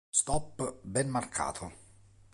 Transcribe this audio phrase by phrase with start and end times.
[0.19, 1.65] Stop ben marcato.